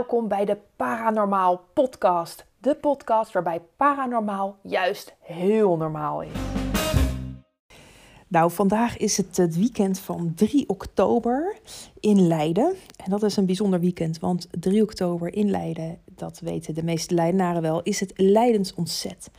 [0.00, 2.46] welkom bij de Paranormaal Podcast.
[2.58, 6.30] De podcast waarbij paranormaal juist heel normaal is.
[8.28, 11.56] Nou, vandaag is het het weekend van 3 oktober
[12.00, 12.74] in Leiden.
[13.04, 17.14] En dat is een bijzonder weekend, want 3 oktober in Leiden, dat weten de meeste
[17.14, 19.30] Leidenaren wel, is het Leidens Ontzet.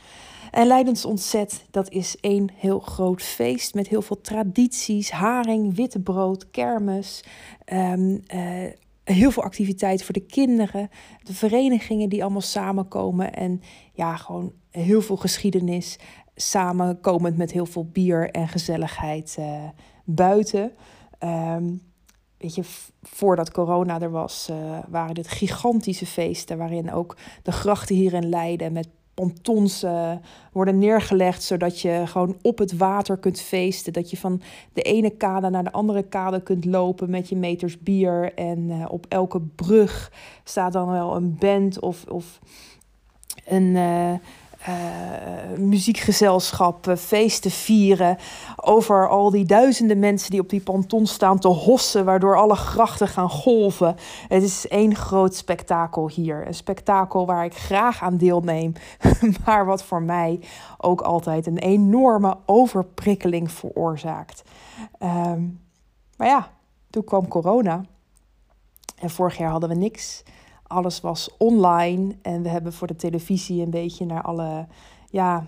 [0.51, 5.99] En Leidens Ontzet, dat is één heel groot feest met heel veel tradities, haring, witte
[5.99, 7.23] brood, kermis,
[7.73, 8.23] um,
[9.13, 10.89] heel veel activiteiten voor de kinderen,
[11.23, 13.61] de verenigingen die allemaal samenkomen en
[13.93, 15.99] ja, gewoon heel veel geschiedenis,
[16.35, 19.69] samenkomend met heel veel bier en gezelligheid uh,
[20.05, 20.71] buiten.
[21.23, 21.81] Um,
[22.37, 22.63] weet je,
[23.01, 28.29] voordat corona er was, uh, waren dit gigantische feesten waarin ook de grachten hier in
[28.29, 30.11] Leiden met pontons uh,
[30.51, 33.93] worden neergelegd, zodat je gewoon op het water kunt feesten.
[33.93, 34.41] Dat je van
[34.73, 38.33] de ene kade naar de andere kade kunt lopen met je meters bier.
[38.33, 40.11] En uh, op elke brug
[40.43, 42.39] staat dan wel een band of, of
[43.45, 43.75] een.
[43.75, 44.13] Uh,
[44.69, 48.17] uh, muziekgezelschap, uh, feesten vieren.
[48.55, 53.07] Over al die duizenden mensen die op die ponton staan te hossen, waardoor alle grachten
[53.07, 53.95] gaan golven.
[54.27, 56.47] Het is één groot spektakel hier.
[56.47, 58.73] Een spektakel waar ik graag aan deelneem,
[59.45, 60.39] maar wat voor mij
[60.77, 64.43] ook altijd een enorme overprikkeling veroorzaakt.
[64.99, 65.59] Um,
[66.17, 66.51] maar ja,
[66.89, 67.85] toen kwam corona.
[68.99, 70.23] En vorig jaar hadden we niks
[70.71, 74.67] alles was online en we hebben voor de televisie een beetje naar alle
[75.09, 75.45] ja,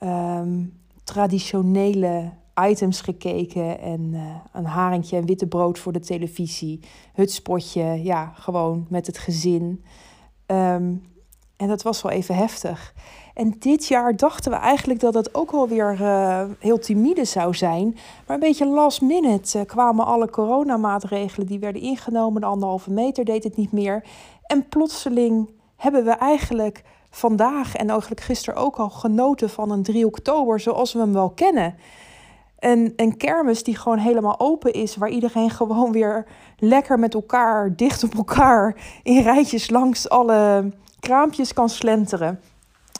[0.00, 2.32] um, traditionele
[2.68, 3.80] items gekeken.
[3.80, 6.80] En uh, een haringje en witte brood voor de televisie.
[7.14, 9.84] Hutspotje, ja, gewoon met het gezin.
[10.46, 11.08] Um,
[11.56, 12.94] en dat was wel even heftig.
[13.40, 17.96] En dit jaar dachten we eigenlijk dat het ook alweer uh, heel timide zou zijn.
[18.26, 22.40] Maar een beetje last minute uh, kwamen alle coronamaatregelen die werden ingenomen.
[22.40, 24.04] De anderhalve meter deed het niet meer.
[24.46, 30.06] En plotseling hebben we eigenlijk vandaag en eigenlijk gisteren ook al genoten van een 3
[30.06, 31.74] oktober zoals we hem wel kennen.
[32.58, 36.26] Een, een kermis die gewoon helemaal open is, waar iedereen gewoon weer
[36.58, 42.40] lekker met elkaar, dicht op elkaar, in rijtjes langs alle kraampjes kan slenteren.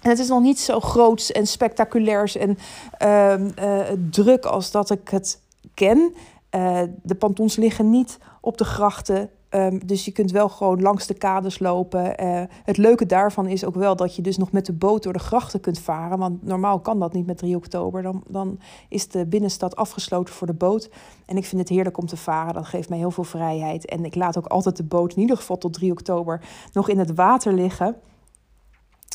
[0.03, 2.59] En het is nog niet zo groots en spectaculairs en
[3.03, 3.81] uh, uh,
[4.11, 5.41] druk als dat ik het
[5.75, 6.15] ken.
[6.55, 9.31] Uh, de pantons liggen niet op de grachten.
[9.55, 12.25] Um, dus je kunt wel gewoon langs de kades lopen.
[12.25, 15.13] Uh, het leuke daarvan is ook wel dat je dus nog met de boot door
[15.13, 16.19] de grachten kunt varen.
[16.19, 18.03] Want normaal kan dat niet met 3 oktober.
[18.03, 20.91] Dan, dan is de binnenstad afgesloten voor de boot.
[21.27, 22.55] En ik vind het heerlijk om te varen.
[22.55, 23.87] Dat geeft mij heel veel vrijheid.
[23.87, 26.41] En ik laat ook altijd de boot, in ieder geval tot 3 oktober,
[26.73, 27.97] nog in het water liggen.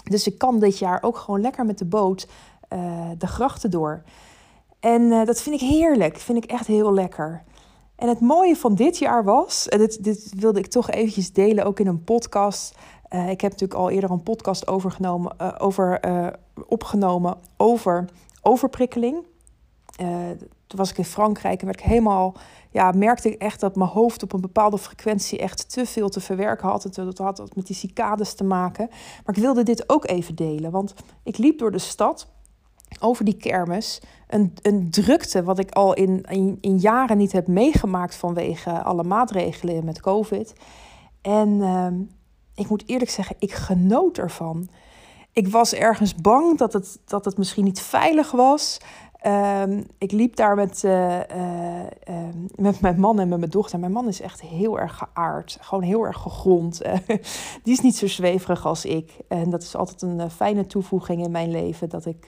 [0.10, 2.28] Dus ik kan dit jaar ook gewoon lekker met de boot
[2.74, 4.04] uh, de grachten door.
[4.80, 6.18] En uh, dat vind ik heerlijk.
[6.18, 7.44] Vind ik echt heel lekker.
[7.96, 11.66] En het mooie van dit jaar was, en dit, dit wilde ik toch eventjes delen,
[11.66, 12.76] ook in een podcast.
[13.10, 16.00] Ik heb natuurlijk al eerder een podcast overgenomen, over,
[16.68, 18.06] opgenomen over
[18.42, 19.26] overprikkeling.
[20.78, 22.36] Was ik in Frankrijk en werd ik helemaal,
[22.72, 26.20] ja, merkte ik echt dat mijn hoofd op een bepaalde frequentie echt te veel te
[26.20, 26.84] verwerken had.
[26.84, 28.88] Het, dat had met die cicades te maken.
[29.26, 30.94] Maar ik wilde dit ook even delen, want
[31.24, 32.28] ik liep door de stad
[33.00, 34.02] over die kermis.
[34.28, 39.04] Een, een drukte wat ik al in, in, in, jaren niet heb meegemaakt vanwege alle
[39.04, 40.54] maatregelen met COVID.
[41.22, 41.88] En uh,
[42.56, 44.70] ik moet eerlijk zeggen, ik genoot ervan.
[45.34, 48.78] Ik was ergens bang dat het, dat het misschien niet veilig was.
[49.28, 52.16] Um, ik liep daar met, uh, uh, uh,
[52.56, 53.80] met mijn man en met mijn dochter.
[53.80, 56.82] Mijn man is echt heel erg geaard, gewoon heel erg gegrond.
[57.64, 59.12] die is niet zo zweverig als ik.
[59.28, 61.90] En dat is altijd een fijne toevoeging in mijn leven.
[61.90, 62.28] Dat ik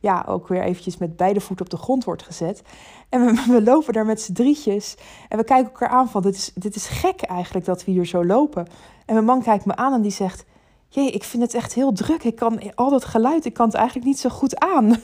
[0.00, 2.62] ja, ook weer eventjes met beide voeten op de grond word gezet.
[3.08, 4.96] En we, we lopen daar met z'n drietjes.
[5.28, 8.06] En we kijken elkaar aan van, dit is, dit is gek eigenlijk dat we hier
[8.06, 8.66] zo lopen.
[9.06, 10.44] En mijn man kijkt me aan en die zegt
[10.90, 12.24] jee, ik vind het echt heel druk.
[12.24, 14.96] Ik kan al dat geluid, ik kan het eigenlijk niet zo goed aan.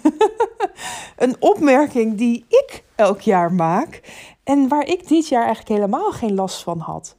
[1.16, 4.00] een opmerking die ik elk jaar maak
[4.44, 7.16] en waar ik dit jaar eigenlijk helemaal geen last van had.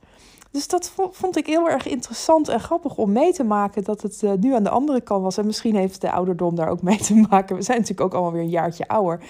[0.51, 4.21] Dus dat vond ik heel erg interessant en grappig om mee te maken dat het
[4.21, 5.37] uh, nu aan de andere kant was.
[5.37, 7.55] En misschien heeft de ouderdom daar ook mee te maken.
[7.55, 9.23] We zijn natuurlijk ook allemaal weer een jaartje ouder.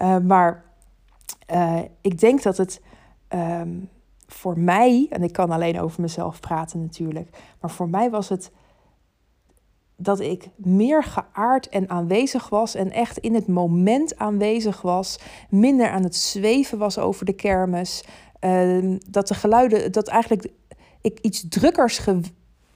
[0.00, 0.64] Uh, maar
[1.52, 2.80] uh, ik denk dat het
[3.28, 3.88] um,
[4.26, 7.28] voor mij, en ik kan alleen over mezelf praten natuurlijk,
[7.60, 8.50] maar voor mij was het
[9.96, 15.18] dat ik meer geaard en aanwezig was en echt in het moment aanwezig was,
[15.48, 18.04] minder aan het zweven was over de kermis,
[18.40, 20.48] uh, dat de geluiden, dat eigenlijk
[21.00, 22.00] ik iets drukkers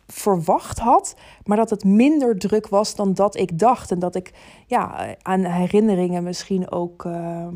[0.06, 4.32] verwacht had, maar dat het minder druk was dan dat ik dacht en dat ik
[4.67, 7.47] ja, aan herinneringen misschien ook uh,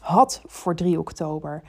[0.00, 1.62] had voor 3 oktober.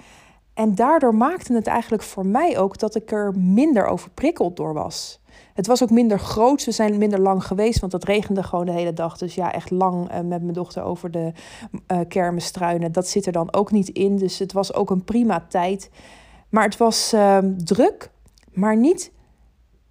[0.58, 5.20] En daardoor maakte het eigenlijk voor mij ook dat ik er minder overprikkeld door was.
[5.54, 6.66] Het was ook minder groot.
[6.66, 9.18] We zijn minder lang geweest, want het regende gewoon de hele dag.
[9.18, 11.32] Dus ja, echt lang uh, met mijn dochter over de
[11.92, 12.92] uh, kermis struinen.
[12.92, 14.18] Dat zit er dan ook niet in.
[14.18, 15.90] Dus het was ook een prima tijd.
[16.50, 18.12] Maar het was uh, druk,
[18.54, 19.12] maar niet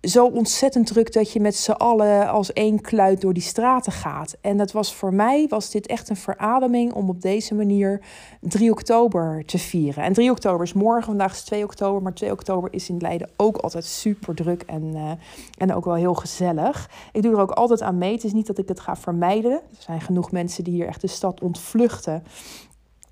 [0.02, 4.36] zo ontzettend druk dat je met z'n allen als één kluit door die straten gaat.
[4.40, 8.00] En dat was voor mij was dit echt een verademing om op deze manier
[8.40, 10.04] 3 oktober te vieren.
[10.04, 13.30] En 3 oktober is morgen, vandaag is 2 oktober, maar 2 oktober is in Leiden
[13.36, 15.10] ook altijd super druk en, uh,
[15.58, 16.90] en ook wel heel gezellig.
[17.12, 18.12] Ik doe er ook altijd aan mee.
[18.12, 19.52] Het is niet dat ik het ga vermijden.
[19.52, 22.24] Er zijn genoeg mensen die hier echt de stad ontvluchten.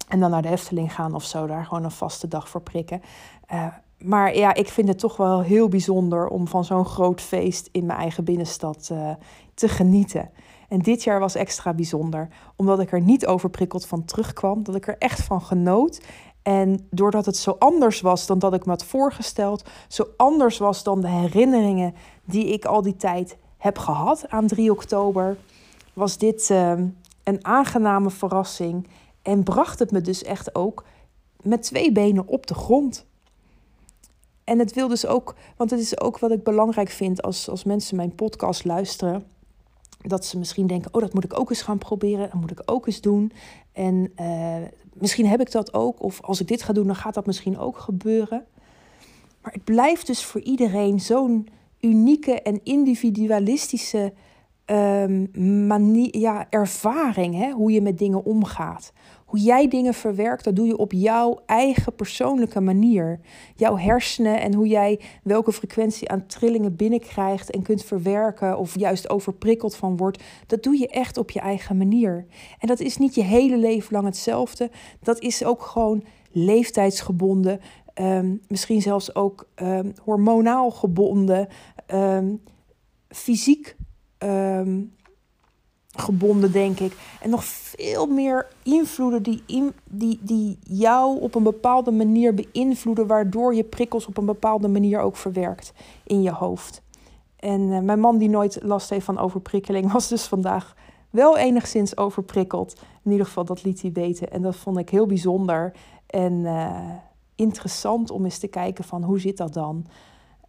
[0.09, 3.03] En dan naar de Efteling gaan of zo, daar gewoon een vaste dag voor prikken.
[3.53, 3.67] Uh,
[3.99, 7.87] maar ja, ik vind het toch wel heel bijzonder om van zo'n groot feest in
[7.87, 9.11] mijn eigen binnenstad uh,
[9.55, 10.31] te genieten.
[10.69, 14.89] En dit jaar was extra bijzonder, omdat ik er niet overprikkeld van terugkwam, dat ik
[14.89, 16.01] er echt van genoot.
[16.43, 20.83] En doordat het zo anders was dan dat ik me had voorgesteld, zo anders was
[20.83, 21.95] dan de herinneringen
[22.25, 25.37] die ik al die tijd heb gehad aan 3 oktober,
[25.93, 26.73] was dit uh,
[27.25, 28.89] een aangename verrassing.
[29.23, 30.85] En bracht het me dus echt ook
[31.43, 33.07] met twee benen op de grond.
[34.45, 37.65] En het wil dus ook, want het is ook wat ik belangrijk vind als, als
[37.65, 39.25] mensen mijn podcast luisteren.
[40.01, 42.31] Dat ze misschien denken, oh, dat moet ik ook eens gaan proberen.
[42.31, 43.33] Dat moet ik ook eens doen.
[43.73, 44.57] En uh,
[44.93, 46.03] misschien heb ik dat ook.
[46.03, 48.45] Of als ik dit ga doen, dan gaat dat misschien ook gebeuren.
[49.43, 51.49] Maar het blijft dus voor iedereen zo'n
[51.81, 54.13] unieke en individualistische
[54.67, 55.31] um,
[55.67, 57.35] manier, ja, ervaring.
[57.35, 57.51] Hè?
[57.51, 58.93] Hoe je met dingen omgaat.
[59.25, 63.21] Hoe jij dingen verwerkt, dat doe je op jouw eigen persoonlijke manier.
[63.55, 69.11] Jouw hersenen en hoe jij welke frequentie aan trillingen binnenkrijgt en kunt verwerken of juist
[69.11, 72.27] overprikkeld van wordt, dat doe je echt op je eigen manier.
[72.59, 74.71] En dat is niet je hele leven lang hetzelfde.
[75.03, 77.61] Dat is ook gewoon leeftijdsgebonden,
[77.95, 81.49] um, misschien zelfs ook um, hormonaal gebonden,
[81.95, 82.43] um,
[83.09, 83.77] fysiek
[85.97, 86.97] gebonden, denk ik.
[87.21, 93.07] En nog veel meer invloeden die, in, die, die jou op een bepaalde manier beïnvloeden,
[93.07, 95.73] waardoor je prikkels op een bepaalde manier ook verwerkt
[96.05, 96.83] in je hoofd.
[97.37, 100.75] En uh, mijn man, die nooit last heeft van overprikkeling, was dus vandaag
[101.11, 102.81] wel enigszins overprikkeld.
[103.03, 104.31] In ieder geval, dat liet hij weten.
[104.31, 105.73] En dat vond ik heel bijzonder
[106.07, 106.91] en uh,
[107.35, 109.87] interessant om eens te kijken van hoe zit dat dan.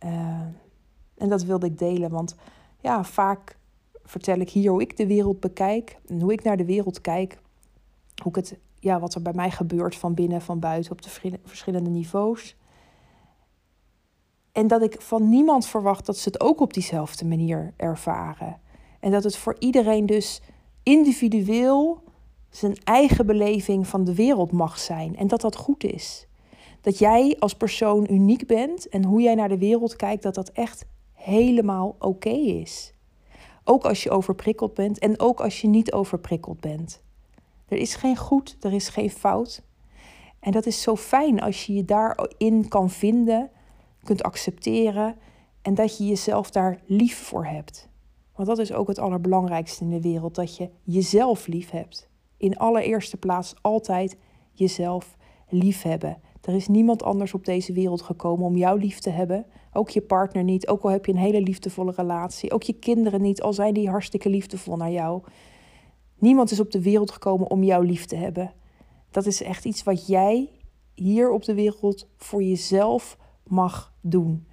[0.05, 0.11] Uh,
[1.17, 2.35] en dat wilde ik delen, want
[2.79, 3.57] ja, vaak
[4.05, 7.37] vertel ik hier hoe ik de wereld bekijk en hoe ik naar de wereld kijk.
[8.21, 11.09] Hoe ik het, ja, wat er bij mij gebeurt van binnen, van buiten op de
[11.43, 12.55] verschillende niveaus.
[14.51, 18.59] En dat ik van niemand verwacht dat ze het ook op diezelfde manier ervaren.
[18.99, 20.41] En dat het voor iedereen dus
[20.83, 22.03] individueel
[22.49, 25.15] zijn eigen beleving van de wereld mag zijn.
[25.15, 26.27] En dat dat goed is.
[26.81, 30.49] Dat jij als persoon uniek bent en hoe jij naar de wereld kijkt, dat dat
[30.49, 32.94] echt helemaal oké is.
[33.67, 37.03] Ook als je overprikkeld bent en ook als je niet overprikkeld bent.
[37.67, 39.61] Er is geen goed, er is geen fout.
[40.39, 43.49] En dat is zo fijn als je je daarin kan vinden,
[44.03, 45.15] kunt accepteren
[45.61, 47.89] en dat je jezelf daar lief voor hebt.
[48.35, 52.09] Want dat is ook het allerbelangrijkste in de wereld, dat je jezelf lief hebt.
[52.37, 54.17] In allereerste plaats altijd
[54.51, 55.17] jezelf
[55.49, 56.17] lief hebben.
[56.41, 59.45] Er is niemand anders op deze wereld gekomen om jou lief te hebben.
[59.75, 62.51] Ook je partner niet, ook al heb je een hele liefdevolle relatie.
[62.51, 65.23] Ook je kinderen niet, al zijn die hartstikke liefdevol naar jou.
[66.17, 68.53] Niemand is op de wereld gekomen om jou lief te hebben.
[69.11, 70.49] Dat is echt iets wat jij
[70.93, 74.47] hier op de wereld voor jezelf mag doen.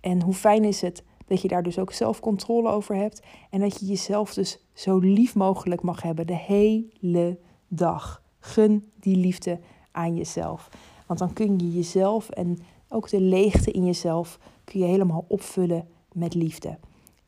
[0.00, 3.60] En hoe fijn is het dat je daar dus ook zelf controle over hebt en
[3.60, 8.22] dat je jezelf dus zo lief mogelijk mag hebben de hele dag.
[8.38, 9.60] Gun die liefde
[9.90, 10.68] aan jezelf.
[11.06, 12.58] Want dan kun je jezelf en
[12.88, 16.78] ook de leegte in jezelf kun je helemaal opvullen met liefde.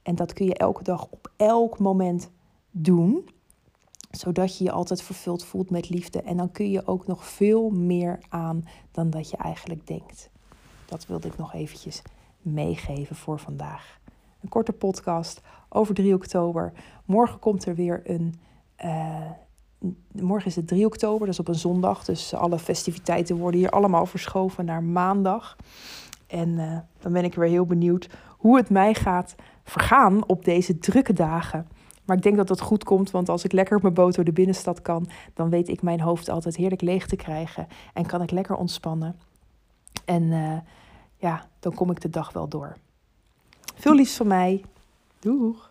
[0.03, 2.31] En dat kun je elke dag op elk moment
[2.71, 3.29] doen,
[4.11, 6.23] zodat je je altijd vervuld voelt met liefde.
[6.23, 10.31] En dan kun je ook nog veel meer aan dan dat je eigenlijk denkt.
[10.87, 12.03] Dat wilde ik nog eventjes
[12.43, 13.99] meegeven voor vandaag.
[14.41, 16.73] Een korte podcast over 3 oktober.
[17.05, 18.35] Morgen komt er weer een.
[18.85, 19.31] Uh,
[20.13, 22.05] morgen is het 3 oktober, dat is op een zondag.
[22.05, 25.57] Dus alle festiviteiten worden hier allemaal verschoven naar maandag.
[26.27, 29.35] En uh, dan ben ik weer heel benieuwd hoe het mij gaat
[29.65, 31.69] vergaan op deze drukke dagen.
[32.05, 34.25] Maar ik denk dat dat goed komt, want als ik lekker op mijn boot door
[34.25, 38.23] de binnenstad kan, dan weet ik mijn hoofd altijd heerlijk leeg te krijgen en kan
[38.23, 39.17] ik lekker ontspannen.
[40.05, 40.59] En uh,
[41.17, 42.77] ja, dan kom ik de dag wel door.
[43.75, 44.65] Veel liefs van mij.
[45.19, 45.70] Doeg!